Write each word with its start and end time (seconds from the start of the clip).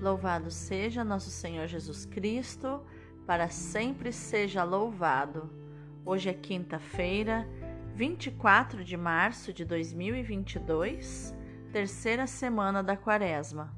Louvado 0.00 0.50
seja 0.50 1.04
nosso 1.04 1.28
Senhor 1.28 1.66
Jesus 1.66 2.06
Cristo, 2.06 2.82
para 3.26 3.48
sempre 3.48 4.10
seja 4.12 4.64
louvado. 4.64 5.50
Hoje 6.06 6.30
é 6.30 6.32
quinta-feira, 6.32 7.46
24 7.94 8.82
de 8.82 8.96
março 8.96 9.52
de 9.52 9.62
2022, 9.62 11.34
terceira 11.70 12.26
semana 12.26 12.82
da 12.82 12.96
Quaresma. 12.96 13.76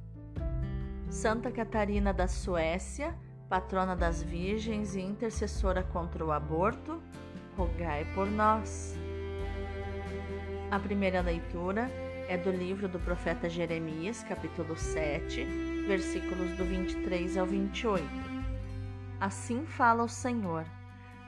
Santa 1.11 1.51
Catarina 1.51 2.15
da 2.15 2.29
Suécia, 2.29 3.19
patrona 3.49 3.97
das 3.97 4.23
virgens 4.23 4.95
e 4.95 5.01
intercessora 5.01 5.83
contra 5.83 6.25
o 6.25 6.31
aborto, 6.31 7.03
rogai 7.57 8.07
por 8.15 8.31
nós. 8.31 8.97
A 10.71 10.79
primeira 10.79 11.21
leitura 11.21 11.91
é 12.29 12.37
do 12.37 12.51
livro 12.51 12.89
do 12.89 12.99
profeta 12.99 13.49
Jeremias, 13.49 14.23
capítulo 14.25 14.77
7, 14.77 15.45
versículos 15.87 16.51
do 16.57 16.65
23 16.65 17.37
ao 17.37 17.47
28. 17.47 18.05
Assim 19.21 19.65
fala 19.67 20.03
o 20.03 20.09
Senhor: 20.09 20.65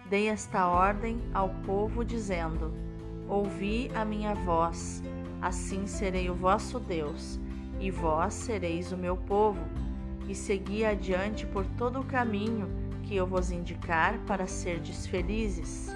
Dei 0.08 0.28
esta 0.28 0.66
ordem 0.66 1.20
ao 1.32 1.48
povo, 1.66 2.04
dizendo: 2.04 2.72
Ouvi 3.28 3.90
a 3.94 4.04
minha 4.04 4.34
voz, 4.34 5.02
assim 5.40 5.86
serei 5.86 6.28
o 6.28 6.34
vosso 6.34 6.78
Deus, 6.78 7.38
e 7.80 7.90
vós 7.90 8.34
sereis 8.34 8.92
o 8.92 8.96
meu 8.96 9.16
povo, 9.16 9.64
e 10.28 10.34
segui 10.34 10.84
adiante 10.84 11.46
por 11.46 11.66
todo 11.78 12.00
o 12.00 12.04
caminho 12.04 12.68
que 13.02 13.14
eu 13.14 13.26
vos 13.26 13.50
indicar 13.50 14.18
para 14.26 14.46
serdes 14.46 15.06
felizes. 15.06 15.88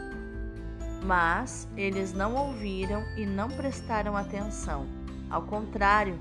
Mas 1.05 1.69
eles 1.77 2.12
não 2.12 2.34
ouviram 2.34 3.05
e 3.16 3.25
não 3.25 3.48
prestaram 3.48 4.16
atenção. 4.16 4.87
Ao 5.30 5.43
contrário, 5.43 6.18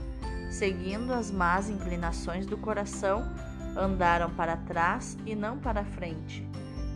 seguindo 0.49 1.13
as 1.13 1.31
más 1.31 1.69
inclinações 1.69 2.45
do 2.45 2.57
coração, 2.57 3.23
andaram 3.75 4.29
para 4.31 4.57
trás 4.57 5.17
e 5.25 5.35
não 5.35 5.57
para 5.57 5.83
frente, 5.83 6.47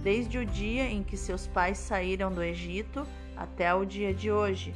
desde 0.03 0.37
o 0.37 0.45
dia 0.45 0.89
em 0.89 1.03
que 1.03 1.15
seus 1.15 1.47
pais 1.47 1.77
saíram 1.77 2.31
do 2.31 2.41
Egito 2.41 3.05
até 3.35 3.73
o 3.73 3.85
dia 3.85 4.13
de 4.13 4.31
hoje. 4.31 4.73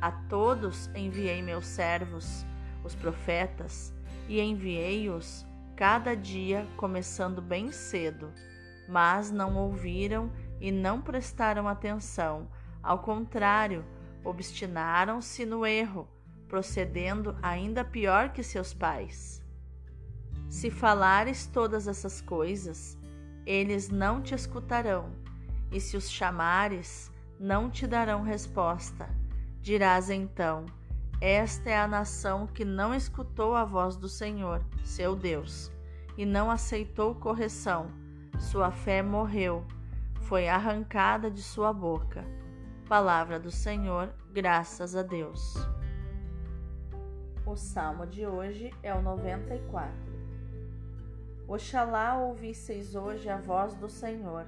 A 0.00 0.10
todos 0.10 0.90
enviei 0.94 1.42
meus 1.42 1.66
servos, 1.66 2.44
os 2.84 2.94
profetas, 2.94 3.92
e 4.28 4.40
enviei-os 4.40 5.46
cada 5.76 6.14
dia, 6.16 6.66
começando 6.76 7.42
bem 7.42 7.70
cedo, 7.70 8.32
mas 8.88 9.30
não 9.30 9.56
ouviram 9.56 10.30
e 10.60 10.70
não 10.72 11.00
prestaram 11.00 11.68
atenção. 11.68 12.48
Ao 12.82 12.98
contrário, 12.98 13.84
obstinaram-se 14.24 15.44
no 15.44 15.66
erro, 15.66 16.08
procedendo 16.48 17.36
ainda 17.42 17.84
pior 17.84 18.30
que 18.30 18.42
seus 18.42 18.72
pais. 18.72 19.42
Se 20.48 20.70
falares 20.70 21.46
todas 21.46 21.88
essas 21.88 22.20
coisas, 22.20 22.96
eles 23.44 23.88
não 23.88 24.22
te 24.22 24.34
escutarão, 24.34 25.10
e 25.70 25.80
se 25.80 25.96
os 25.96 26.10
chamares, 26.10 27.10
não 27.38 27.70
te 27.70 27.86
darão 27.86 28.22
resposta. 28.22 29.08
Dirás 29.60 30.10
então: 30.10 30.66
Esta 31.20 31.70
é 31.70 31.76
a 31.76 31.88
nação 31.88 32.46
que 32.46 32.64
não 32.64 32.94
escutou 32.94 33.54
a 33.54 33.64
voz 33.64 33.96
do 33.96 34.08
Senhor, 34.08 34.64
seu 34.84 35.14
Deus, 35.14 35.70
e 36.16 36.24
não 36.24 36.50
aceitou 36.50 37.14
correção. 37.14 37.90
Sua 38.38 38.70
fé 38.70 39.02
morreu 39.02 39.66
foi 40.28 40.48
arrancada 40.48 41.30
de 41.30 41.40
sua 41.40 41.72
boca. 41.72 42.24
Palavra 42.88 43.38
do 43.38 43.48
Senhor, 43.48 44.12
graças 44.32 44.96
a 44.96 45.02
Deus. 45.02 45.54
O 47.46 47.54
salmo 47.54 48.04
de 48.04 48.26
hoje 48.26 48.72
é 48.82 48.92
o 48.92 49.00
94. 49.00 49.92
Oxalá 51.46 52.18
ouvisseis 52.18 52.96
hoje 52.96 53.28
a 53.28 53.36
voz 53.36 53.74
do 53.74 53.88
Senhor, 53.88 54.46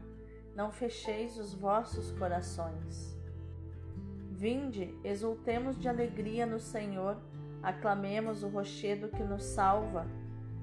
não 0.53 0.73
fecheis 0.73 1.39
os 1.39 1.55
vossos 1.55 2.11
corações. 2.11 3.17
Vinde, 4.33 4.93
exultemos 5.05 5.79
de 5.79 5.89
alegria 5.89 6.45
no 6.45 6.59
Senhor, 6.59 7.17
aclamemos 7.63 8.43
o 8.43 8.49
rochedo 8.49 9.07
que 9.11 9.23
nos 9.23 9.45
salva. 9.45 10.09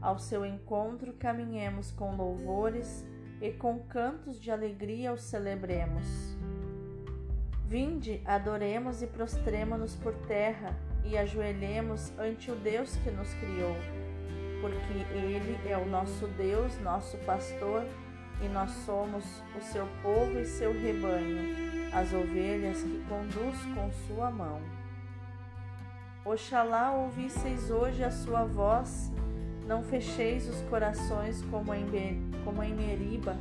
Ao 0.01 0.19
seu 0.19 0.45
encontro 0.45 1.13
caminhemos 1.13 1.89
com 1.89 2.17
louvores 2.17 3.07
e 3.41 3.51
com 3.51 3.79
cantos 3.79 4.39
de 4.39 4.51
alegria 4.51 5.11
o 5.13 5.17
celebremos. 5.17 6.05
Vinde, 7.67 8.21
adoremos 8.25 9.01
e 9.01 9.07
prostremo-nos 9.07 9.95
por 9.95 10.13
terra 10.27 10.75
e 11.03 11.17
ajoelhemos 11.17 12.11
ante 12.17 12.51
o 12.51 12.55
Deus 12.55 12.95
que 12.97 13.11
nos 13.11 13.33
criou, 13.35 13.75
porque 14.61 14.93
Ele 15.13 15.57
é 15.67 15.77
o 15.77 15.85
nosso 15.85 16.27
Deus, 16.27 16.77
nosso 16.79 17.17
pastor, 17.19 17.83
e 18.41 18.47
nós 18.47 18.71
somos 18.85 19.23
o 19.57 19.61
seu 19.61 19.87
povo 20.01 20.39
e 20.39 20.45
seu 20.45 20.71
rebanho, 20.73 21.55
as 21.93 22.13
ovelhas 22.13 22.83
que 22.83 23.03
conduz 23.07 23.57
com 23.73 23.91
sua 24.07 24.29
mão. 24.29 24.61
Oxalá 26.23 26.91
ouvisseis 26.91 27.69
hoje 27.69 28.03
a 28.03 28.11
sua 28.11 28.45
voz 28.45 29.11
não 29.67 29.83
fecheis 29.83 30.47
os 30.47 30.61
corações 30.69 31.41
como 31.49 31.73
em, 31.73 31.85
como 32.43 32.61
em 32.63 32.73
Meriba, 32.73 33.35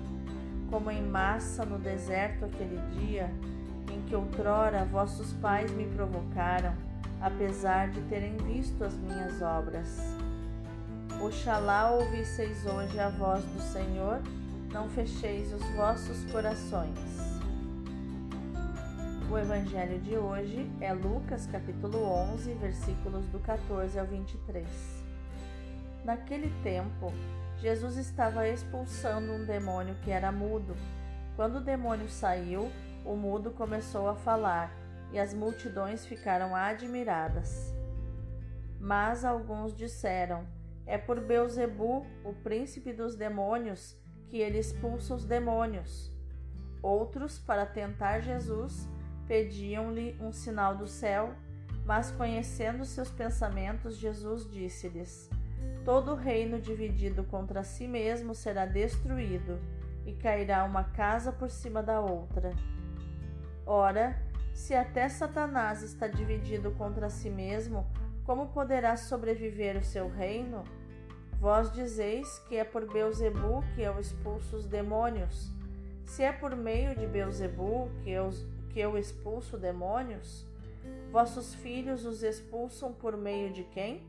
como 0.70 0.90
em 0.90 1.02
massa 1.02 1.64
no 1.64 1.78
deserto 1.78 2.46
aquele 2.46 2.80
dia 2.98 3.30
em 3.92 4.00
que 4.02 4.14
outrora 4.14 4.84
vossos 4.86 5.32
pais 5.34 5.70
me 5.72 5.86
provocaram, 5.86 6.74
apesar 7.20 7.90
de 7.90 8.00
terem 8.02 8.36
visto 8.38 8.82
as 8.82 8.94
minhas 8.94 9.40
obras. 9.42 10.00
Oxalá 11.22 11.90
ouvisseis 11.90 12.64
hoje 12.66 12.98
a 12.98 13.10
voz 13.10 13.44
do 13.44 13.60
Senhor, 13.60 14.20
não 14.72 14.88
fecheis 14.88 15.52
os 15.52 15.64
vossos 15.76 16.24
corações. 16.32 16.98
O 19.30 19.38
evangelho 19.38 20.00
de 20.00 20.16
hoje 20.16 20.70
é 20.80 20.92
Lucas 20.92 21.46
capítulo 21.46 22.02
11, 22.34 22.52
versículos 22.54 23.26
do 23.26 23.38
14 23.38 23.98
ao 23.98 24.06
23. 24.06 25.03
Naquele 26.04 26.50
tempo, 26.62 27.10
Jesus 27.56 27.96
estava 27.96 28.46
expulsando 28.46 29.32
um 29.32 29.46
demônio 29.46 29.96
que 30.02 30.10
era 30.10 30.30
mudo. 30.30 30.76
Quando 31.34 31.56
o 31.56 31.64
demônio 31.64 32.10
saiu, 32.10 32.70
o 33.06 33.16
mudo 33.16 33.50
começou 33.50 34.08
a 34.08 34.14
falar 34.14 34.70
e 35.10 35.18
as 35.18 35.32
multidões 35.32 36.04
ficaram 36.04 36.54
admiradas. 36.54 37.74
Mas 38.78 39.24
alguns 39.24 39.74
disseram: 39.74 40.46
É 40.84 40.98
por 40.98 41.20
Beuzebu, 41.20 42.04
o 42.22 42.34
príncipe 42.34 42.92
dos 42.92 43.16
demônios, 43.16 43.96
que 44.28 44.36
ele 44.36 44.58
expulsa 44.58 45.14
os 45.14 45.24
demônios. 45.24 46.12
Outros, 46.82 47.38
para 47.38 47.64
tentar 47.64 48.20
Jesus, 48.20 48.86
pediam-lhe 49.26 50.18
um 50.20 50.32
sinal 50.32 50.76
do 50.76 50.86
céu, 50.86 51.34
mas 51.86 52.10
conhecendo 52.10 52.84
seus 52.84 53.10
pensamentos, 53.10 53.96
Jesus 53.96 54.50
disse-lhes: 54.50 55.30
Todo 55.84 56.14
reino 56.14 56.60
dividido 56.60 57.24
contra 57.24 57.62
si 57.62 57.86
mesmo 57.86 58.34
será 58.34 58.64
destruído, 58.64 59.58
e 60.06 60.12
cairá 60.12 60.64
uma 60.64 60.84
casa 60.84 61.32
por 61.32 61.50
cima 61.50 61.82
da 61.82 62.00
outra. 62.00 62.52
Ora, 63.66 64.20
se 64.52 64.74
até 64.74 65.08
Satanás 65.08 65.82
está 65.82 66.06
dividido 66.06 66.70
contra 66.72 67.08
si 67.08 67.30
mesmo, 67.30 67.86
como 68.24 68.48
poderá 68.48 68.96
sobreviver 68.96 69.76
o 69.76 69.84
seu 69.84 70.08
reino? 70.08 70.64
Vós 71.40 71.72
dizeis 71.72 72.38
que 72.48 72.56
é 72.56 72.64
por 72.64 72.90
Beuzebu 72.90 73.62
que 73.74 73.82
eu 73.82 73.98
expulso 73.98 74.56
os 74.56 74.66
demônios. 74.66 75.50
Se 76.06 76.22
é 76.22 76.32
por 76.32 76.54
meio 76.54 76.94
de 76.94 77.06
Beuzebu 77.06 77.90
que 78.02 78.10
eu, 78.10 78.30
que 78.70 78.80
eu 78.80 78.96
expulso 78.96 79.58
demônios, 79.58 80.46
vossos 81.10 81.54
filhos 81.54 82.04
os 82.04 82.22
expulsam 82.22 82.92
por 82.92 83.16
meio 83.16 83.52
de 83.52 83.64
quem? 83.64 84.06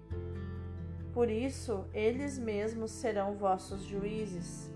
Por 1.16 1.30
isso, 1.30 1.86
eles 1.94 2.38
mesmos 2.38 2.92
serão 2.92 3.36
vossos 3.36 3.84
juízes. 3.84 4.70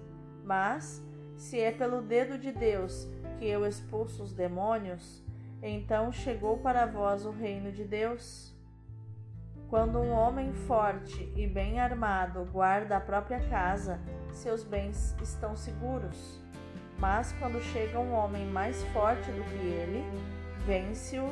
Mas, 0.46 1.06
se 1.36 1.60
é 1.60 1.70
pelo 1.70 2.02
dedo 2.02 2.38
de 2.38 2.50
Deus 2.50 3.10
que 3.38 3.46
eu 3.46 3.66
expulso 3.66 4.24
os 4.24 4.32
demônios, 4.32 5.22
então 5.62 6.14
chegou 6.14 6.58
para 6.60 6.86
vós 6.86 7.26
o 7.26 7.30
reino 7.30 7.74
de 7.74 7.84
Deus. 7.84 8.56
Quando 9.70 10.00
um 10.00 10.12
homem 10.12 10.54
forte 10.54 11.30
e 11.36 11.46
bem 11.46 11.78
armado 11.78 12.46
guarda 12.46 12.96
a 12.96 13.02
própria 13.02 13.42
casa, 13.50 14.00
seus 14.32 14.64
bens 14.64 15.14
estão 15.22 15.58
seguros. 15.58 16.42
Mas 16.98 17.34
quando 17.34 17.62
chega 17.62 18.00
um 18.00 18.14
homem 18.14 18.46
mais 18.46 18.82
forte 18.94 19.30
do 19.30 19.44
que 19.44 19.68
ele, 19.68 20.06
vence-o, 20.66 21.28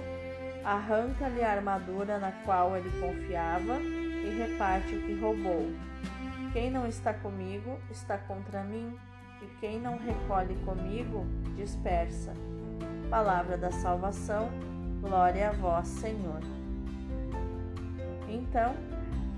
arranca-lhe 0.65 1.41
a 1.41 1.51
armadura 1.53 2.19
na 2.19 2.33
qual 2.43 2.75
ele 2.75 2.91
confiava 2.99 3.79
e 4.27 4.37
reparte 4.37 4.95
o 4.95 5.01
que 5.03 5.13
roubou. 5.19 5.71
Quem 6.53 6.69
não 6.69 6.87
está 6.87 7.13
comigo 7.13 7.77
está 7.89 8.17
contra 8.17 8.63
mim, 8.63 8.95
e 9.41 9.45
quem 9.59 9.79
não 9.79 9.97
recolhe 9.97 10.55
comigo 10.65 11.25
dispersa. 11.55 12.33
Palavra 13.09 13.57
da 13.57 13.71
salvação, 13.71 14.49
glória 15.01 15.49
a 15.49 15.53
vós, 15.53 15.87
Senhor. 15.87 16.41
Então, 18.27 18.75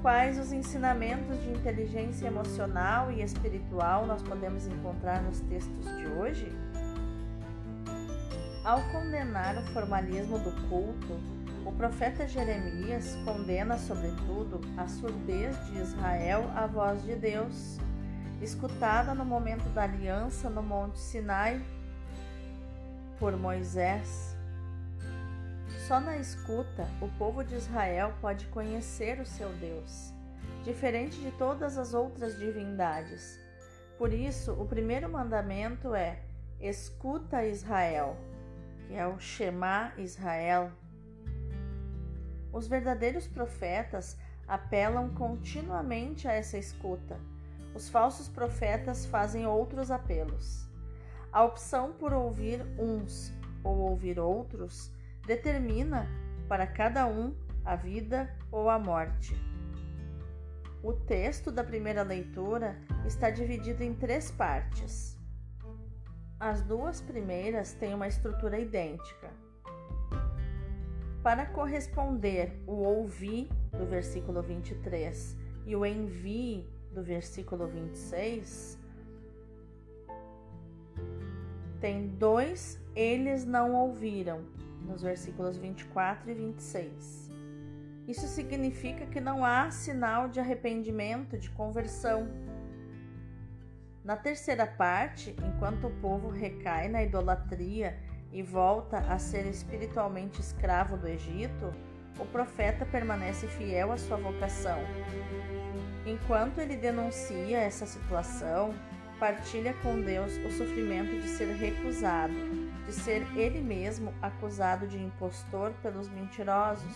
Quais 0.02 0.40
os 0.40 0.54
ensinamentos 0.54 1.42
de 1.42 1.50
inteligência 1.50 2.28
emocional 2.28 3.12
e 3.12 3.22
espiritual 3.22 4.06
nós 4.06 4.24
podemos 4.24 4.66
encontrar 4.66 5.22
nos 5.22 5.42
textos 5.42 5.86
de 5.98 6.08
hoje? 6.08 6.48
Ao 8.64 8.82
condenar 8.94 9.58
o 9.58 9.62
formalismo 9.74 10.40
do 10.40 10.52
culto, 10.70 11.20
o 11.70 11.72
profeta 11.72 12.28
Jeremias 12.28 13.16
condena, 13.24 13.78
sobretudo, 13.78 14.60
a 14.76 14.88
surdez 14.88 15.56
de 15.68 15.78
Israel 15.78 16.50
à 16.56 16.66
voz 16.66 17.04
de 17.04 17.16
Deus, 17.16 17.78
escutada 18.42 19.14
no 19.14 19.24
momento 19.24 19.70
da 19.70 19.84
aliança 19.84 20.50
no 20.50 20.64
Monte 20.64 20.98
Sinai 20.98 21.62
por 23.20 23.38
Moisés. 23.38 24.36
Só 25.88 26.00
na 26.00 26.18
escuta 26.18 26.88
o 27.00 27.08
povo 27.20 27.44
de 27.44 27.54
Israel 27.54 28.16
pode 28.20 28.48
conhecer 28.48 29.20
o 29.20 29.26
seu 29.26 29.50
Deus, 29.58 30.12
diferente 30.64 31.20
de 31.22 31.32
todas 31.34 31.78
as 31.78 31.94
outras 31.94 32.36
divindades. 32.40 33.40
Por 33.96 34.12
isso, 34.12 34.54
o 34.54 34.66
primeiro 34.66 35.08
mandamento 35.08 35.94
é: 35.94 36.20
escuta 36.60 37.46
Israel, 37.46 38.18
que 38.88 38.96
é 38.96 39.06
o 39.06 39.20
Shema 39.20 39.94
Israel. 40.00 40.72
Os 42.52 42.68
verdadeiros 42.68 43.28
profetas 43.28 44.18
apelam 44.48 45.10
continuamente 45.10 46.28
a 46.28 46.34
essa 46.34 46.58
escuta. 46.58 47.20
Os 47.76 47.88
falsos 47.88 48.28
profetas 48.28 49.06
fazem 49.06 49.46
outros 49.46 49.92
apelos. 49.92 50.68
A 51.32 51.44
opção 51.44 51.94
por 51.94 52.12
ouvir 52.12 52.66
uns 52.78 53.32
ou 53.64 53.78
ouvir 53.78 54.20
outros 54.20 54.92
determina 55.28 56.08
para 56.48 56.66
cada 56.66 57.06
um 57.06 57.36
a 57.64 57.76
vida 57.76 58.36
ou 58.52 58.68
a 58.68 58.80
morte. 58.80 59.36
O 60.82 60.94
texto 60.94 61.52
da 61.52 61.64
primeira 61.64 62.02
leitura 62.02 62.76
está 63.06 63.30
dividido 63.30 63.84
em 63.84 63.94
três 63.94 64.32
partes. 64.32 65.18
As 66.40 66.62
duas 66.62 67.02
primeiras 67.02 67.74
têm 67.74 67.94
uma 67.94 68.08
estrutura 68.08 68.58
idêntica. 68.58 69.30
Para 71.24 71.46
corresponder 71.46 72.54
o 72.66 72.76
ouvir 72.76 73.50
do 73.78 73.86
versículo 73.86 74.42
23 74.42 75.38
e 75.66 75.76
o 75.76 75.86
envie 75.86 76.66
do 76.94 77.04
versículo 77.04 77.68
26, 77.68 78.80
tem 81.82 82.08
dois 82.08 82.80
eles 82.96 83.46
não 83.46 83.74
ouviram, 83.74 84.42
nos 84.86 85.02
versículos 85.02 85.58
24 85.58 86.32
e 86.32 86.34
26. 86.34 87.32
Isso 88.08 88.28
significa 88.28 89.06
que 89.06 89.22
não 89.22 89.46
há 89.46 89.70
sinal 89.70 90.30
de 90.30 90.40
arrependimento, 90.40 91.38
de 91.38 91.50
conversão. 91.52 92.28
Na 94.04 94.18
terceira 94.18 94.66
parte, 94.66 95.36
enquanto 95.46 95.88
o 95.88 95.96
povo 96.02 96.30
recai 96.30 96.88
na 96.88 97.04
idolatria 97.04 98.00
e 98.32 98.44
volta 98.44 98.98
a 98.98 99.18
ser 99.18 99.46
espiritualmente 99.46 100.40
escravo 100.40 100.98
do 100.98 101.08
Egito, 101.08 101.74
o 102.20 102.26
profeta 102.26 102.86
permanece 102.86 103.48
fiel 103.48 103.92
à 103.92 103.98
sua 103.98 104.18
vocação. 104.18 104.80
Enquanto 106.06 106.60
ele 106.60 106.76
denuncia 106.76 107.58
essa 107.58 107.86
situação, 107.86 108.74
partilha 109.20 109.74
com 109.82 110.00
Deus 110.02 110.38
o 110.38 110.52
sofrimento 110.52 111.20
de 111.22 111.28
ser 111.28 111.54
recusado, 111.56 112.34
de 112.86 112.94
ser 112.94 113.26
ele 113.38 113.62
mesmo 113.62 114.14
acusado 114.22 114.88
de 114.88 114.98
impostor 114.98 115.72
pelos 115.82 116.10
mentirosos. 116.10 116.96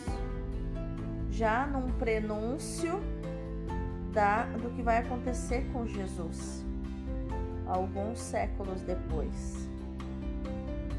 Já 1.30 1.66
num 1.66 1.92
prenúncio 1.94 3.02
da, 4.14 4.44
do 4.44 4.70
que 4.72 4.82
vai 4.82 5.00
acontecer 5.00 5.66
com 5.74 5.86
Jesus, 5.86 6.64
alguns 7.68 8.20
séculos 8.20 8.82
depois. 8.82 9.73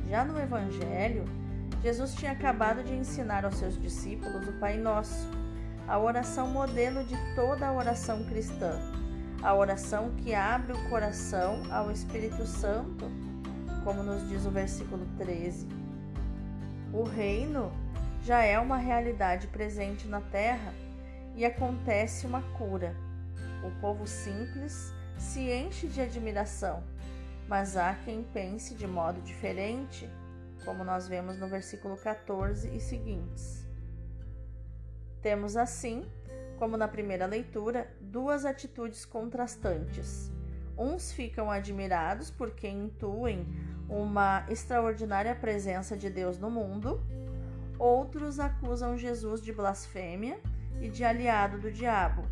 Já 0.08 0.24
no 0.24 0.38
Evangelho, 0.38 1.24
Jesus 1.82 2.14
tinha 2.14 2.32
acabado 2.32 2.82
de 2.82 2.94
ensinar 2.94 3.44
aos 3.44 3.56
seus 3.56 3.80
discípulos 3.80 4.46
o 4.48 4.52
Pai 4.54 4.76
Nosso, 4.76 5.28
a 5.86 5.98
oração 5.98 6.48
modelo 6.48 7.04
de 7.04 7.16
toda 7.34 7.66
a 7.66 7.72
oração 7.72 8.24
cristã 8.24 8.80
a 9.44 9.54
oração 9.54 10.10
que 10.16 10.34
abre 10.34 10.72
o 10.72 10.88
coração 10.88 11.62
ao 11.70 11.90
Espírito 11.90 12.46
Santo, 12.46 13.04
como 13.84 14.02
nos 14.02 14.26
diz 14.26 14.46
o 14.46 14.50
versículo 14.50 15.06
13. 15.18 15.68
O 16.90 17.02
reino 17.02 17.70
já 18.22 18.42
é 18.42 18.58
uma 18.58 18.78
realidade 18.78 19.46
presente 19.48 20.08
na 20.08 20.22
terra 20.22 20.72
e 21.36 21.44
acontece 21.44 22.26
uma 22.26 22.40
cura. 22.56 22.96
O 23.62 23.70
povo 23.82 24.06
simples 24.06 24.94
se 25.18 25.52
enche 25.52 25.88
de 25.88 26.00
admiração, 26.00 26.82
mas 27.48 27.76
há 27.76 27.94
quem 27.94 28.22
pense 28.22 28.74
de 28.74 28.86
modo 28.86 29.20
diferente, 29.20 30.08
como 30.64 30.82
nós 30.84 31.06
vemos 31.06 31.38
no 31.38 31.48
versículo 31.48 31.96
14 31.96 32.68
e 32.74 32.80
seguintes. 32.80 33.66
Temos 35.20 35.56
assim 35.56 36.04
como 36.58 36.76
na 36.76 36.88
primeira 36.88 37.26
leitura, 37.26 37.90
duas 38.00 38.44
atitudes 38.44 39.04
contrastantes. 39.04 40.30
Uns 40.76 41.12
ficam 41.12 41.50
admirados 41.50 42.30
porque 42.30 42.68
intuem 42.68 43.46
uma 43.88 44.46
extraordinária 44.48 45.34
presença 45.34 45.96
de 45.96 46.08
Deus 46.08 46.38
no 46.38 46.50
mundo, 46.50 47.00
outros 47.78 48.40
acusam 48.40 48.96
Jesus 48.96 49.40
de 49.40 49.52
blasfêmia 49.52 50.40
e 50.80 50.88
de 50.88 51.04
aliado 51.04 51.58
do 51.58 51.70
diabo. 51.70 52.24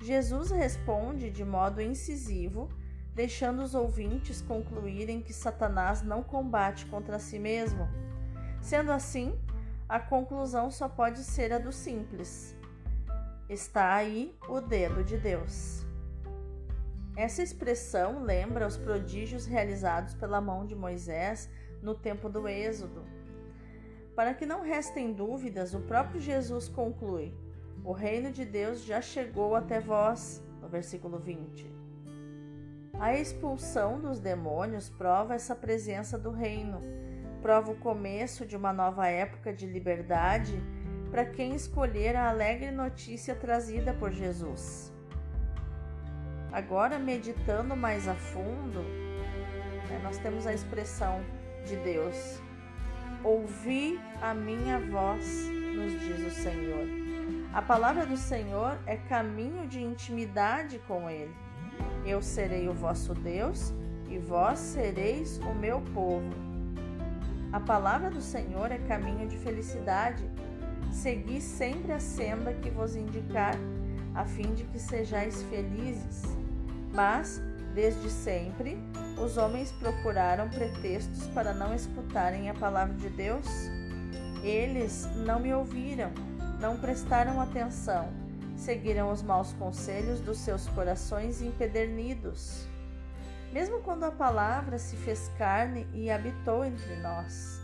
Jesus 0.00 0.50
responde 0.50 1.30
de 1.30 1.44
modo 1.44 1.80
incisivo, 1.80 2.68
deixando 3.14 3.62
os 3.62 3.74
ouvintes 3.74 4.42
concluírem 4.42 5.22
que 5.22 5.32
Satanás 5.32 6.02
não 6.02 6.22
combate 6.22 6.86
contra 6.86 7.18
si 7.18 7.38
mesmo. 7.38 7.88
Sendo 8.60 8.90
assim, 8.90 9.38
a 9.88 10.00
conclusão 10.00 10.70
só 10.70 10.88
pode 10.88 11.20
ser 11.20 11.52
a 11.52 11.58
do 11.58 11.70
simples. 11.70 12.56
Está 13.48 13.94
aí 13.94 14.36
o 14.48 14.60
dedo 14.60 15.04
de 15.04 15.16
Deus. 15.16 15.84
Essa 17.16 17.42
expressão 17.42 18.24
lembra 18.24 18.66
os 18.66 18.76
prodígios 18.76 19.46
realizados 19.46 20.14
pela 20.14 20.40
mão 20.40 20.66
de 20.66 20.74
Moisés 20.74 21.48
no 21.80 21.94
tempo 21.94 22.28
do 22.28 22.48
Êxodo. 22.48 23.04
Para 24.16 24.34
que 24.34 24.46
não 24.46 24.62
restem 24.62 25.12
dúvidas, 25.12 25.74
o 25.74 25.80
próprio 25.80 26.20
Jesus 26.20 26.68
conclui: 26.68 27.32
O 27.84 27.92
reino 27.92 28.32
de 28.32 28.44
Deus 28.44 28.82
já 28.82 29.00
chegou 29.00 29.54
até 29.54 29.78
vós, 29.78 30.42
no 30.60 30.68
versículo 30.68 31.18
20. 31.18 31.83
A 32.98 33.14
expulsão 33.14 34.00
dos 34.00 34.20
demônios 34.20 34.88
prova 34.88 35.34
essa 35.34 35.54
presença 35.54 36.16
do 36.16 36.30
reino, 36.30 36.80
prova 37.42 37.72
o 37.72 37.76
começo 37.76 38.46
de 38.46 38.56
uma 38.56 38.72
nova 38.72 39.08
época 39.08 39.52
de 39.52 39.66
liberdade 39.66 40.54
para 41.10 41.24
quem 41.24 41.54
escolher 41.54 42.16
a 42.16 42.28
alegre 42.28 42.70
notícia 42.70 43.34
trazida 43.34 43.92
por 43.92 44.10
Jesus. 44.10 44.92
Agora, 46.52 46.98
meditando 46.98 47.76
mais 47.76 48.06
a 48.06 48.14
fundo, 48.14 48.80
né, 49.88 50.00
nós 50.02 50.16
temos 50.18 50.46
a 50.46 50.54
expressão 50.54 51.20
de 51.66 51.76
Deus: 51.76 52.40
Ouvi 53.24 54.00
a 54.22 54.32
minha 54.32 54.78
voz, 54.78 55.48
nos 55.74 56.00
diz 56.00 56.26
o 56.26 56.30
Senhor. 56.30 56.86
A 57.52 57.60
palavra 57.60 58.06
do 58.06 58.16
Senhor 58.16 58.78
é 58.86 58.96
caminho 58.96 59.66
de 59.66 59.82
intimidade 59.82 60.78
com 60.86 61.10
Ele. 61.10 61.43
Eu 62.06 62.20
serei 62.22 62.68
o 62.68 62.74
vosso 62.74 63.14
Deus 63.14 63.72
e 64.08 64.18
vós 64.18 64.58
sereis 64.58 65.38
o 65.38 65.54
meu 65.54 65.80
povo. 65.92 66.30
A 67.52 67.60
palavra 67.60 68.10
do 68.10 68.20
Senhor 68.20 68.70
é 68.70 68.78
caminho 68.78 69.28
de 69.28 69.36
felicidade 69.38 70.24
Segui 70.94 71.40
sempre 71.40 71.92
a 71.92 71.98
senda 71.98 72.54
que 72.54 72.70
vos 72.70 72.94
indicar, 72.94 73.54
a 74.14 74.24
fim 74.24 74.54
de 74.54 74.62
que 74.64 74.78
sejais 74.78 75.42
felizes. 75.42 76.22
Mas, 76.94 77.42
desde 77.74 78.08
sempre, 78.08 78.78
os 79.20 79.36
homens 79.36 79.72
procuraram 79.72 80.48
pretextos 80.48 81.26
para 81.28 81.52
não 81.52 81.74
escutarem 81.74 82.48
a 82.48 82.54
palavra 82.54 82.94
de 82.94 83.10
Deus. 83.10 83.46
Eles 84.42 85.06
não 85.26 85.40
me 85.40 85.52
ouviram, 85.52 86.12
não 86.60 86.76
prestaram 86.76 87.40
atenção, 87.40 88.08
seguiram 88.64 89.12
os 89.12 89.22
maus 89.22 89.52
conselhos 89.52 90.20
dos 90.20 90.38
seus 90.38 90.66
corações 90.68 91.42
empedernidos. 91.42 92.66
Mesmo 93.52 93.82
quando 93.82 94.04
a 94.04 94.10
palavra 94.10 94.78
se 94.78 94.96
fez 94.96 95.30
carne 95.36 95.86
e 95.92 96.10
habitou 96.10 96.64
entre 96.64 96.96
nós. 96.96 97.60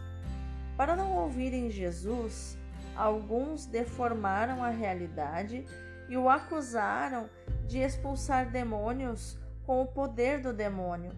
Para 0.77 0.95
não 0.95 1.17
ouvirem 1.17 1.71
Jesus, 1.71 2.59
alguns 2.95 3.65
deformaram 3.65 4.63
a 4.63 4.69
realidade 4.69 5.65
e 6.07 6.19
o 6.19 6.29
acusaram 6.29 7.31
de 7.67 7.79
expulsar 7.79 8.51
demônios 8.51 9.39
com 9.65 9.81
o 9.81 9.87
poder 9.87 10.43
do 10.43 10.53
demônio. 10.53 11.13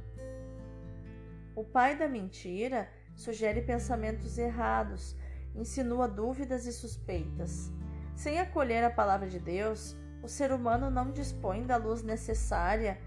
O 1.56 1.64
pai 1.64 1.96
da 1.96 2.08
mentira 2.08 2.88
sugere 3.16 3.60
pensamentos 3.62 4.38
errados, 4.38 5.16
insinua 5.56 6.06
dúvidas 6.06 6.66
e 6.66 6.72
suspeitas. 6.72 7.72
Sem 8.14 8.38
acolher 8.38 8.84
a 8.84 8.90
palavra 8.90 9.28
de 9.28 9.38
Deus, 9.38 9.96
o 10.22 10.28
ser 10.28 10.52
humano 10.52 10.90
não 10.90 11.10
dispõe 11.10 11.64
da 11.64 11.76
luz 11.76 12.02
necessária 12.02 12.98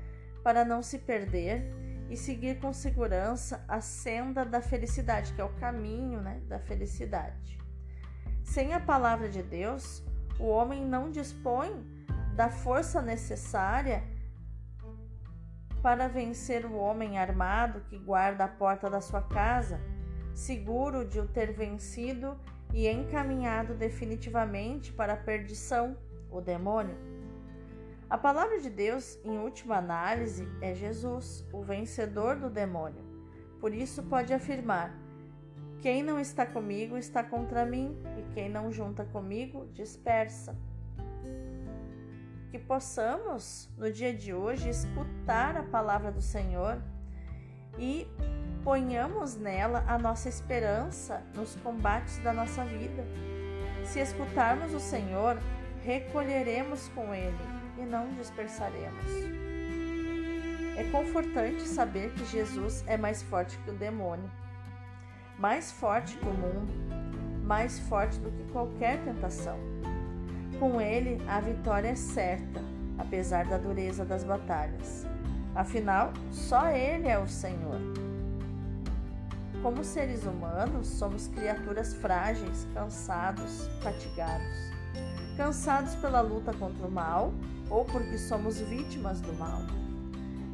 para 0.43 0.65
não 0.65 0.81
se 0.81 0.99
perder 0.99 1.73
e 2.09 2.15
seguir 2.15 2.59
com 2.59 2.71
segurança 2.71 3.63
a 3.67 3.81
senda 3.81 4.45
da 4.45 4.61
felicidade, 4.61 5.33
que 5.33 5.41
é 5.41 5.43
o 5.43 5.53
caminho 5.55 6.21
né, 6.21 6.39
da 6.47 6.59
felicidade. 6.59 7.57
Sem 8.43 8.73
a 8.73 8.79
palavra 8.79 9.27
de 9.27 9.41
Deus, 9.41 10.03
o 10.39 10.45
homem 10.45 10.85
não 10.85 11.09
dispõe 11.09 11.71
da 12.35 12.49
força 12.49 13.01
necessária 13.01 14.03
para 15.81 16.07
vencer 16.07 16.65
o 16.65 16.75
homem 16.75 17.17
armado 17.17 17.81
que 17.81 17.97
guarda 17.97 18.43
a 18.43 18.47
porta 18.47 18.89
da 18.89 18.99
sua 19.01 19.21
casa, 19.21 19.79
seguro 20.33 21.05
de 21.05 21.19
o 21.19 21.27
ter 21.27 21.53
vencido 21.53 22.37
e 22.75 22.89
encaminhado 22.89 23.73
definitivamente 23.73 24.91
para 24.91 25.13
a 25.13 25.17
perdição, 25.17 25.97
o 26.29 26.41
demônio. 26.41 26.97
A 28.09 28.17
palavra 28.17 28.59
de 28.59 28.69
Deus, 28.69 29.17
em 29.23 29.39
última 29.39 29.77
análise, 29.77 30.45
é 30.61 30.75
Jesus, 30.75 31.47
o 31.53 31.63
vencedor 31.63 32.35
do 32.35 32.49
demônio. 32.49 33.01
Por 33.61 33.73
isso 33.73 34.03
pode 34.03 34.33
afirmar: 34.33 34.93
quem 35.81 36.03
não 36.03 36.19
está 36.19 36.45
comigo 36.45 36.97
está 36.97 37.23
contra 37.23 37.65
mim, 37.65 37.97
e 38.19 38.33
quem 38.33 38.49
não 38.49 38.69
junta 38.69 39.05
comigo 39.05 39.69
dispersa. 39.71 40.53
Que 42.51 42.59
possamos, 42.59 43.69
no 43.77 43.89
dia 43.89 44.13
de 44.13 44.33
hoje, 44.33 44.69
escutar 44.69 45.55
a 45.55 45.63
palavra 45.63 46.11
do 46.11 46.21
Senhor 46.21 46.81
e 47.79 48.05
ponhamos 48.65 49.35
nela 49.35 49.85
a 49.87 49.95
nossa 49.95 50.27
esperança 50.27 51.21
nos 51.35 51.55
combates 51.57 52.17
da 52.17 52.33
nossa 52.33 52.65
vida. 52.65 53.05
Se 53.85 53.99
escutarmos 53.99 54.73
o 54.73 54.79
Senhor, 54.79 55.37
recolheremos 55.83 56.89
com 56.89 57.13
Ele 57.13 57.37
e 57.77 57.83
não 57.83 58.11
dispersaremos. 58.15 59.05
É 60.75 60.83
confortante 60.91 61.61
saber 61.61 62.11
que 62.13 62.25
Jesus 62.25 62.83
é 62.87 62.97
mais 62.97 63.21
forte 63.21 63.55
que 63.59 63.69
o 63.69 63.75
demônio, 63.75 64.29
mais 65.37 65.71
forte 65.71 66.17
que 66.17 66.27
o 66.27 66.33
mundo, 66.33 66.73
mais 67.43 67.77
forte 67.81 68.17
do 68.19 68.31
que 68.31 68.51
qualquer 68.51 68.99
tentação. 69.03 69.59
Com 70.59 70.81
Ele, 70.81 71.21
a 71.29 71.39
vitória 71.39 71.89
é 71.89 71.95
certa, 71.95 72.61
apesar 72.97 73.45
da 73.45 73.59
dureza 73.59 74.03
das 74.03 74.23
batalhas. 74.23 75.05
Afinal, 75.53 76.11
só 76.31 76.71
Ele 76.71 77.07
é 77.07 77.19
o 77.19 77.27
Senhor. 77.27 78.04
Como 79.65 79.83
seres 79.83 80.23
humanos, 80.25 80.85
somos 80.85 81.27
criaturas 81.27 81.95
frágeis, 81.95 82.67
cansados, 82.75 83.67
fatigados. 83.81 84.71
Cansados 85.35 85.95
pela 85.95 86.21
luta 86.21 86.53
contra 86.53 86.85
o 86.85 86.91
mal 86.91 87.33
ou 87.67 87.83
porque 87.83 88.15
somos 88.19 88.61
vítimas 88.61 89.19
do 89.21 89.33
mal. 89.33 89.57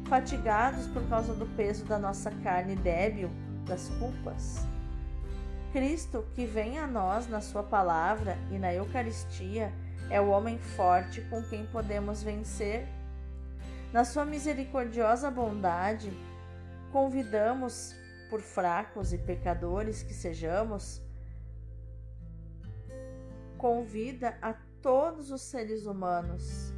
Fatigados 0.08 0.86
por 0.86 1.06
causa 1.10 1.34
do 1.34 1.44
peso 1.44 1.84
da 1.84 1.98
nossa 1.98 2.30
carne 2.42 2.74
débil, 2.74 3.30
das 3.66 3.90
culpas. 3.98 4.66
Cristo, 5.74 6.24
que 6.34 6.46
vem 6.46 6.78
a 6.78 6.86
nós 6.86 7.28
na 7.28 7.42
Sua 7.42 7.62
palavra 7.62 8.38
e 8.50 8.58
na 8.58 8.72
Eucaristia, 8.72 9.70
é 10.08 10.22
o 10.22 10.30
homem 10.30 10.58
forte 10.58 11.20
com 11.28 11.42
quem 11.42 11.66
podemos 11.66 12.22
vencer. 12.22 12.88
Na 13.92 14.06
Sua 14.06 14.24
misericordiosa 14.24 15.30
bondade, 15.30 16.10
convidamos 16.90 18.00
por 18.32 18.40
fracos 18.40 19.12
e 19.12 19.18
pecadores 19.18 20.02
que 20.02 20.14
sejamos, 20.14 21.02
convida 23.58 24.38
a 24.40 24.54
todos 24.80 25.30
os 25.30 25.42
seres 25.42 25.84
humanos, 25.84 26.72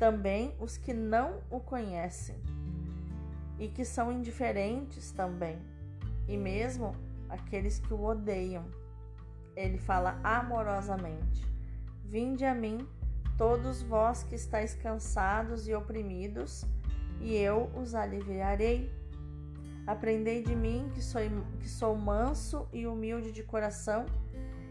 também 0.00 0.52
os 0.58 0.76
que 0.76 0.92
não 0.92 1.44
o 1.48 1.60
conhecem 1.60 2.42
e 3.56 3.68
que 3.68 3.84
são 3.84 4.10
indiferentes 4.10 5.12
também, 5.12 5.62
e 6.26 6.36
mesmo 6.36 6.96
aqueles 7.28 7.78
que 7.78 7.94
o 7.94 8.02
odeiam. 8.02 8.64
Ele 9.54 9.78
fala 9.78 10.18
amorosamente: 10.24 11.46
Vinde 12.04 12.44
a 12.44 12.52
mim, 12.52 12.84
todos 13.38 13.80
vós 13.80 14.24
que 14.24 14.34
estáis 14.34 14.74
cansados 14.74 15.68
e 15.68 15.72
oprimidos, 15.72 16.64
e 17.20 17.36
eu 17.36 17.70
os 17.76 17.94
aliviarei. 17.94 18.99
Aprendei 19.86 20.42
de 20.42 20.54
mim, 20.54 20.90
que 20.94 21.02
sou, 21.02 21.20
que 21.58 21.68
sou 21.68 21.96
manso 21.96 22.68
e 22.72 22.86
humilde 22.86 23.32
de 23.32 23.42
coração, 23.42 24.06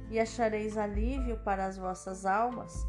e 0.09 0.19
achareis 0.19 0.77
alívio 0.77 1.37
para 1.37 1.65
as 1.65 1.77
vossas 1.77 2.25
almas, 2.25 2.85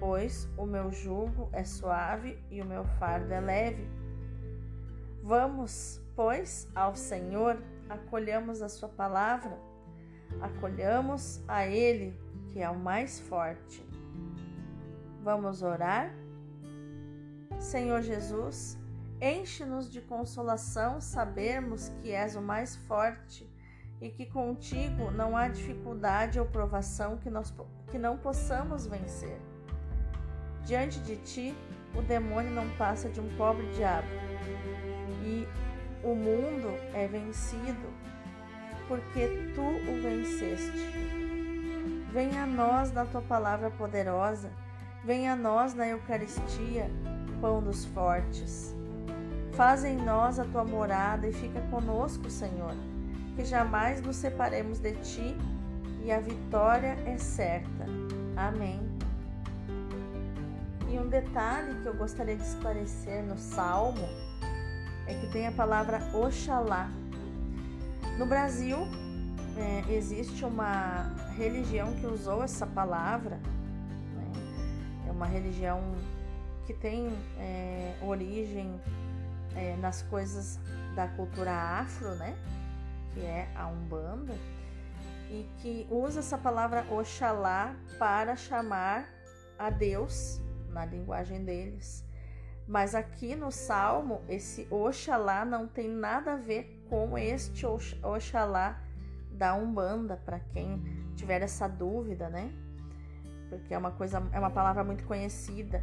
pois 0.00 0.48
o 0.56 0.66
meu 0.66 0.90
jugo 0.90 1.48
é 1.52 1.64
suave 1.64 2.38
e 2.50 2.60
o 2.60 2.66
meu 2.66 2.84
fardo 2.84 3.32
é 3.32 3.40
leve. 3.40 3.88
Vamos, 5.22 6.00
pois, 6.16 6.68
ao 6.74 6.96
Senhor, 6.96 7.62
acolhamos 7.88 8.62
a 8.62 8.68
Sua 8.68 8.88
palavra, 8.88 9.56
acolhamos 10.40 11.42
a 11.46 11.66
Ele, 11.66 12.18
que 12.48 12.60
é 12.60 12.68
o 12.68 12.78
mais 12.78 13.20
forte. 13.20 13.86
Vamos 15.22 15.62
orar? 15.62 16.12
Senhor 17.58 18.02
Jesus, 18.02 18.78
Enche-nos 19.20 19.90
de 19.90 20.00
consolação 20.00 21.00
sabermos 21.00 21.88
que 22.00 22.12
és 22.12 22.36
o 22.36 22.40
mais 22.40 22.76
forte 22.76 23.50
e 24.00 24.10
que 24.10 24.26
contigo 24.26 25.10
não 25.10 25.36
há 25.36 25.48
dificuldade 25.48 26.38
ou 26.38 26.46
provação 26.46 27.16
que, 27.16 27.28
nós, 27.28 27.52
que 27.90 27.98
não 27.98 28.16
possamos 28.16 28.86
vencer. 28.86 29.40
Diante 30.64 31.00
de 31.00 31.16
ti, 31.16 31.54
o 31.96 32.02
demônio 32.02 32.52
não 32.52 32.68
passa 32.76 33.08
de 33.08 33.20
um 33.20 33.36
pobre 33.36 33.66
diabo 33.72 34.06
e 35.24 35.48
o 36.04 36.14
mundo 36.14 36.68
é 36.94 37.08
vencido 37.08 37.92
porque 38.86 39.52
tu 39.54 39.62
o 39.62 40.00
venceste. 40.00 40.78
Venha 42.12 42.44
a 42.44 42.46
nós 42.46 42.92
na 42.92 43.04
tua 43.04 43.20
palavra 43.20 43.68
poderosa, 43.70 44.50
venha 45.04 45.32
a 45.32 45.36
nós 45.36 45.74
na 45.74 45.88
Eucaristia, 45.88 46.88
pão 47.40 47.60
dos 47.60 47.84
fortes. 47.86 48.77
Faz 49.58 49.84
em 49.84 49.96
nós 49.96 50.38
a 50.38 50.44
tua 50.44 50.64
morada 50.64 51.26
e 51.26 51.32
fica 51.32 51.60
conosco, 51.62 52.30
Senhor, 52.30 52.76
que 53.34 53.44
jamais 53.44 54.00
nos 54.00 54.14
separemos 54.14 54.78
de 54.78 54.92
ti 54.98 55.36
e 56.04 56.12
a 56.12 56.20
vitória 56.20 56.96
é 57.04 57.18
certa. 57.18 57.84
Amém. 58.36 58.80
E 60.88 60.96
um 60.96 61.08
detalhe 61.08 61.74
que 61.82 61.86
eu 61.86 61.94
gostaria 61.94 62.36
de 62.36 62.42
esclarecer 62.44 63.24
no 63.24 63.36
Salmo 63.36 64.08
é 65.08 65.14
que 65.14 65.26
tem 65.32 65.48
a 65.48 65.52
palavra 65.52 66.08
Oxalá. 66.14 66.88
No 68.16 68.26
Brasil, 68.26 68.78
é, 69.56 69.92
existe 69.92 70.44
uma 70.44 71.16
religião 71.36 71.92
que 71.94 72.06
usou 72.06 72.44
essa 72.44 72.64
palavra, 72.64 73.40
né? 74.14 74.32
é 75.08 75.10
uma 75.10 75.26
religião 75.26 75.82
que 76.64 76.72
tem 76.72 77.08
é, 77.40 77.96
origem 78.00 78.80
é, 79.58 79.76
nas 79.76 80.02
coisas 80.02 80.58
da 80.94 81.08
cultura 81.08 81.52
afro, 81.52 82.14
né? 82.14 82.36
Que 83.12 83.20
é 83.20 83.48
a 83.54 83.66
Umbanda, 83.66 84.34
e 85.30 85.46
que 85.58 85.86
usa 85.90 86.20
essa 86.20 86.38
palavra 86.38 86.86
Oxalá 86.90 87.74
para 87.98 88.36
chamar 88.36 89.08
a 89.58 89.68
Deus 89.68 90.40
na 90.70 90.84
linguagem 90.84 91.44
deles. 91.44 92.04
Mas 92.66 92.94
aqui 92.94 93.34
no 93.34 93.50
Salmo, 93.50 94.22
esse 94.28 94.66
Oxalá 94.70 95.44
não 95.44 95.66
tem 95.66 95.88
nada 95.88 96.34
a 96.34 96.36
ver 96.36 96.84
com 96.88 97.16
este 97.18 97.66
Oxalá 98.02 98.80
da 99.30 99.54
Umbanda, 99.54 100.16
para 100.16 100.40
quem 100.40 100.82
tiver 101.14 101.42
essa 101.42 101.68
dúvida, 101.68 102.28
né? 102.28 102.52
Porque 103.48 103.72
é 103.72 103.78
uma 103.78 103.90
coisa, 103.90 104.22
é 104.32 104.38
uma 104.38 104.50
palavra 104.50 104.84
muito 104.84 105.04
conhecida, 105.04 105.82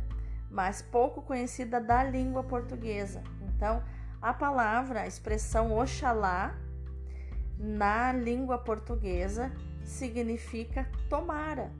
mas 0.49 0.81
pouco 0.81 1.21
conhecida 1.21 1.81
da 1.81 2.03
língua 2.03 2.43
portuguesa. 2.43 3.23
Então, 3.55 3.83
a 4.21 4.33
palavra, 4.33 5.01
a 5.01 5.07
expressão 5.07 5.77
Oxalá, 5.77 6.55
na 7.57 8.11
língua 8.11 8.57
portuguesa, 8.57 9.51
significa 9.83 10.89
tomara. 11.09 11.71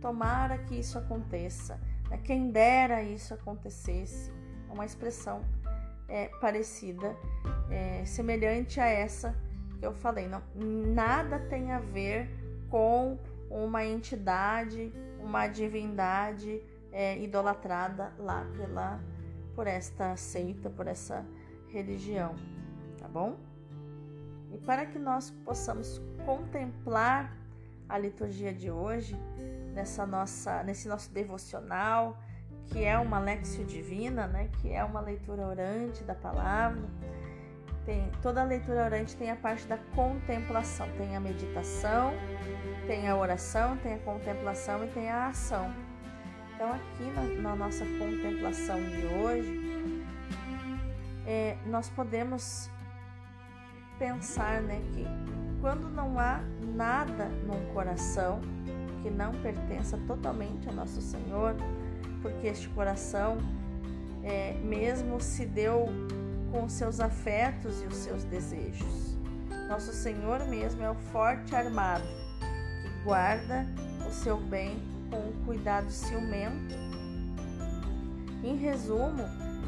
Tomara 0.00 0.58
que 0.58 0.74
isso 0.74 0.98
aconteça. 0.98 1.80
Né? 2.10 2.18
Quem 2.24 2.50
dera 2.50 3.02
isso 3.02 3.34
acontecesse. 3.34 4.32
É 4.68 4.72
uma 4.72 4.84
expressão 4.84 5.44
é, 6.08 6.28
parecida, 6.40 7.16
é, 7.70 8.04
semelhante 8.04 8.80
a 8.80 8.86
essa 8.86 9.36
que 9.78 9.86
eu 9.86 9.92
falei. 9.92 10.28
Não, 10.28 10.42
nada 10.54 11.38
tem 11.38 11.72
a 11.72 11.78
ver 11.78 12.28
com 12.68 13.18
uma 13.50 13.84
entidade, 13.84 14.92
uma 15.20 15.46
divindade 15.46 16.62
é, 16.90 17.18
idolatrada 17.18 18.12
lá 18.18 18.46
pela 18.56 19.00
por 19.56 19.66
esta 19.66 20.14
seita, 20.16 20.68
por 20.68 20.86
essa 20.86 21.26
religião, 21.70 22.36
tá 22.98 23.08
bom? 23.08 23.36
E 24.52 24.58
para 24.58 24.84
que 24.84 24.98
nós 24.98 25.30
possamos 25.44 26.00
contemplar 26.26 27.34
a 27.88 27.98
liturgia 27.98 28.52
de 28.52 28.70
hoje, 28.70 29.16
nessa 29.72 30.06
nossa, 30.06 30.62
nesse 30.62 30.86
nosso 30.86 31.10
devocional, 31.12 32.18
que 32.66 32.84
é 32.84 32.98
uma 32.98 33.18
lexio 33.18 33.64
divina, 33.64 34.26
né? 34.26 34.50
Que 34.60 34.72
é 34.72 34.84
uma 34.84 35.00
leitura 35.00 35.46
orante 35.46 36.04
da 36.04 36.14
palavra. 36.14 36.82
Tem, 37.84 38.10
toda 38.20 38.42
leitura 38.42 38.84
orante 38.84 39.16
tem 39.16 39.30
a 39.30 39.36
parte 39.36 39.66
da 39.66 39.78
contemplação, 39.94 40.88
tem 40.98 41.16
a 41.16 41.20
meditação, 41.20 42.12
tem 42.86 43.08
a 43.08 43.16
oração, 43.16 43.76
tem 43.78 43.94
a 43.94 43.98
contemplação 44.00 44.84
e 44.84 44.88
tem 44.88 45.08
a 45.08 45.28
ação. 45.28 45.72
Então, 46.56 46.72
aqui 46.72 47.04
na, 47.14 47.50
na 47.50 47.54
nossa 47.54 47.84
contemplação 47.84 48.82
de 48.82 49.06
hoje, 49.08 50.06
é, 51.26 51.54
nós 51.66 51.90
podemos 51.90 52.70
pensar 53.98 54.62
né, 54.62 54.80
que 54.94 55.04
quando 55.60 55.90
não 55.90 56.18
há 56.18 56.40
nada 56.74 57.26
no 57.44 57.74
coração 57.74 58.40
que 59.02 59.10
não 59.10 59.32
pertença 59.32 59.98
totalmente 60.06 60.66
ao 60.66 60.74
nosso 60.74 61.02
Senhor, 61.02 61.54
porque 62.22 62.46
este 62.46 62.70
coração 62.70 63.36
é, 64.24 64.54
mesmo 64.64 65.20
se 65.20 65.44
deu 65.44 65.88
com 66.50 66.70
seus 66.70 67.00
afetos 67.00 67.82
e 67.82 67.86
os 67.86 67.96
seus 67.96 68.24
desejos. 68.24 69.18
Nosso 69.68 69.92
Senhor 69.92 70.46
mesmo 70.46 70.82
é 70.82 70.90
o 70.90 70.94
forte 70.94 71.54
armado 71.54 72.06
que 72.82 73.04
guarda 73.04 73.66
o 74.08 74.10
seu 74.10 74.38
bem 74.38 74.95
com 75.10 75.16
um 75.16 75.44
cuidado 75.44 75.90
ciumento. 75.90 76.74
Em 78.42 78.56
resumo, 78.56 79.24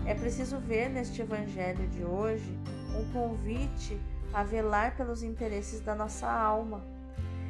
é 0.07 0.15
preciso 0.15 0.59
ver 0.59 0.89
neste 0.89 1.23
Evangelho 1.23 1.87
de 1.89 2.05
hoje 2.05 2.59
um 2.97 3.13
convite 3.13 4.01
a 4.33 4.43
velar 4.43 4.97
pelos 4.97 5.23
interesses 5.23 5.81
da 5.81 5.95
nossa 5.95 6.31
alma. 6.31 6.85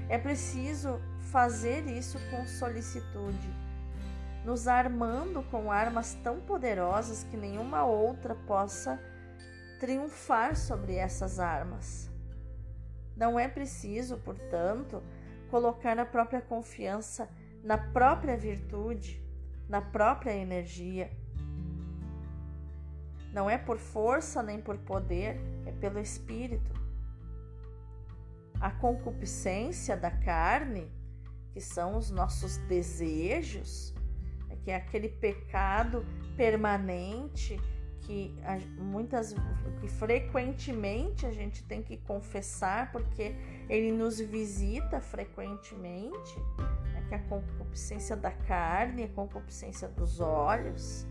É 0.09 0.17
preciso 0.17 1.01
fazer 1.31 1.87
isso 1.87 2.19
com 2.31 2.47
solicitude, 2.47 3.51
nos 4.45 4.67
armando 4.67 5.43
com 5.51 5.71
armas 5.71 6.15
tão 6.23 6.41
poderosas 6.41 7.25
que 7.25 7.37
nenhuma 7.37 7.85
outra 7.85 8.35
possa 8.35 8.99
triunfar 9.79 10.57
sobre 10.57 10.95
essas 10.95 11.39
armas. 11.39 12.11
Não 13.17 13.39
é 13.39 13.49
preciso, 13.49 14.17
portanto, 14.19 15.03
colocar 15.51 15.99
a 15.99 16.07
própria 16.07 16.41
confiança 16.41 17.29
na 17.69 17.77
própria 17.77 18.35
virtude, 18.35 19.23
na 19.69 19.83
própria 19.83 20.35
energia. 20.35 21.11
Não 23.31 23.51
é 23.51 23.59
por 23.59 23.77
força 23.77 24.43
nem 24.43 24.59
por 24.59 24.79
poder, 24.79 25.39
é 25.67 25.73
pelo 25.73 25.99
espírito. 25.99 26.73
A 28.59 28.71
concupiscência 28.71 29.99
da 29.99 30.11
carne, 30.11 30.91
que 31.53 31.61
são 31.61 31.99
os 31.99 32.11
nossos 32.11 32.57
desejos, 32.69 33.95
é 34.49 34.57
que 34.57 34.71
é 34.71 34.77
aquele 34.77 35.11
pecado 35.11 36.07
permanente 36.39 37.61
que 38.01 38.35
muitas 38.79 39.35
que 39.79 39.89
frequentemente 39.89 41.27
a 41.27 41.31
gente 41.31 41.63
tem 41.65 41.83
que 41.83 41.99
confessar 41.99 42.91
porque 42.91 43.35
ele 43.69 43.93
nos 43.93 44.19
visita 44.19 44.99
frequentemente, 44.99 46.35
que 47.09 47.15
a 47.15 47.19
concupiscência 47.19 48.15
da 48.15 48.31
carne, 48.31 49.05
a 49.05 49.09
concupiscência 49.09 49.89
dos 49.89 50.21
olhos. 50.21 51.07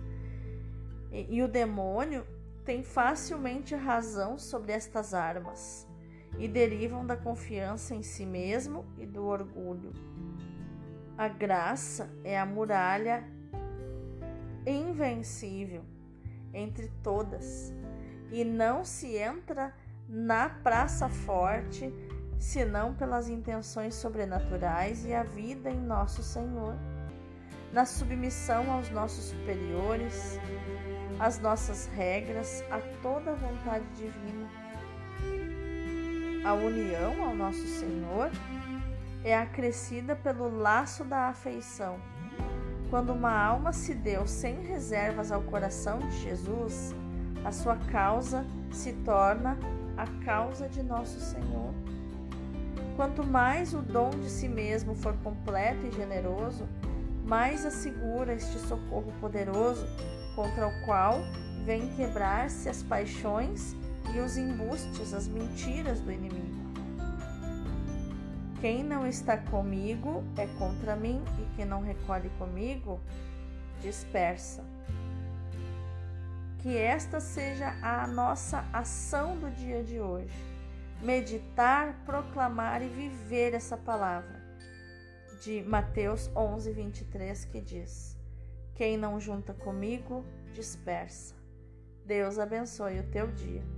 E, 1.11 1.37
e 1.37 1.43
o 1.43 1.47
demônio 1.47 2.25
tem 2.63 2.83
facilmente 2.83 3.75
razão 3.75 4.37
sobre 4.37 4.71
estas 4.71 5.13
armas 5.13 5.87
e 6.37 6.47
derivam 6.47 7.05
da 7.05 7.15
confiança 7.15 7.95
em 7.95 8.03
si 8.03 8.25
mesmo 8.25 8.85
e 8.97 9.05
do 9.05 9.25
orgulho. 9.25 9.93
A 11.17 11.27
graça 11.27 12.09
é 12.23 12.37
a 12.37 12.45
muralha 12.45 13.23
invencível 14.65 15.83
entre 16.53 16.91
todas, 17.01 17.73
e 18.31 18.43
não 18.43 18.83
se 18.83 19.15
entra 19.15 19.73
na 20.07 20.49
praça 20.49 21.09
forte 21.09 21.91
senão 22.39 22.93
pelas 22.93 23.29
intenções 23.29 23.95
sobrenaturais 23.95 25.05
e 25.05 25.13
a 25.13 25.23
vida 25.23 25.69
em 25.69 25.79
nosso 25.79 26.23
Senhor, 26.23 26.75
na 27.71 27.85
submissão 27.85 28.71
aos 28.71 28.89
nossos 28.89 29.25
superiores, 29.25 30.39
às 31.19 31.39
nossas 31.39 31.87
regras, 31.87 32.63
a 32.71 32.79
toda 33.01 33.31
a 33.31 33.35
vontade 33.35 33.85
divina. 33.95 34.47
A 36.45 36.53
união 36.53 37.23
ao 37.23 37.35
nosso 37.35 37.65
Senhor 37.67 38.31
é 39.23 39.35
acrescida 39.35 40.15
pelo 40.15 40.49
laço 40.49 41.03
da 41.03 41.27
afeição 41.27 41.99
quando 42.89 43.11
uma 43.11 43.31
alma 43.31 43.73
se 43.73 43.93
deu 43.93 44.25
sem 44.25 44.61
reservas 44.61 45.31
ao 45.31 45.41
coração 45.41 45.99
de 45.99 46.19
Jesus, 46.21 46.95
a 47.43 47.51
sua 47.51 47.75
causa 47.91 48.45
se 48.71 48.93
torna 49.03 49.57
a 49.97 50.07
causa 50.23 50.69
de 50.69 50.81
nosso 50.81 51.19
Senhor. 51.19 51.73
Quanto 52.97 53.23
mais 53.23 53.75
o 53.75 53.81
dom 53.83 54.09
de 54.09 54.27
si 54.27 54.49
mesmo 54.49 54.95
for 54.95 55.13
completo 55.17 55.85
e 55.85 55.91
generoso, 55.91 56.67
mais 57.27 57.63
assegura 57.63 58.33
este 58.33 58.57
socorro 58.57 59.13
poderoso 59.21 59.85
contra 60.35 60.67
o 60.67 60.83
qual 60.83 61.19
vem 61.63 61.93
quebrar-se 61.95 62.67
as 62.67 62.81
paixões 62.81 63.75
e 64.15 64.19
os 64.19 64.35
embustes, 64.35 65.13
as 65.13 65.27
mentiras 65.27 65.99
do 65.99 66.11
inimigo. 66.11 66.57
Quem 68.59 68.83
não 68.83 69.05
está 69.05 69.37
comigo 69.37 70.23
é 70.35 70.47
contra 70.57 70.95
mim, 70.95 71.23
e 71.39 71.55
quem 71.55 71.65
não 71.65 71.81
recolhe 71.83 72.29
comigo 72.39 72.99
dispersa. 73.79 74.63
Que 76.63 76.75
esta 76.75 77.19
seja 77.19 77.75
a 77.83 78.07
nossa 78.07 78.65
ação 78.73 79.37
do 79.37 79.51
dia 79.51 79.83
de 79.83 79.99
hoje. 79.99 80.56
Meditar, 81.01 82.01
proclamar 82.05 82.81
e 82.81 82.89
viver 82.89 83.53
essa 83.53 83.77
palavra 83.77 84.41
de 85.43 85.61
Mateus 85.63 86.29
11, 86.35 86.71
23, 86.71 87.45
que 87.45 87.61
diz: 87.61 88.17
Quem 88.73 88.97
não 88.97 89.19
junta 89.19 89.53
comigo, 89.53 90.25
dispersa. 90.53 91.35
Deus 92.03 92.39
abençoe 92.39 92.99
o 92.99 93.11
teu 93.11 93.31
dia. 93.31 93.76